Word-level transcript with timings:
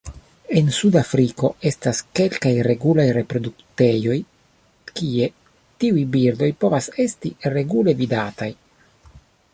En 0.59 0.69
Sudafriko 0.75 1.49
estas 1.71 1.99
kelkaj 2.19 2.53
regulaj 2.69 3.05
reproduktejoj 3.19 4.17
kie 4.93 5.31
tiuj 5.85 6.09
birdoj 6.17 6.53
povas 6.65 6.93
esti 7.07 7.35
regule 7.59 7.99
vidataj. 8.05 8.53